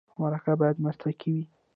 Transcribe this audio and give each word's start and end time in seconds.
مرکه 0.21 0.53
باید 0.61 0.77
مسلکي 0.85 1.29
وي. 1.35 1.43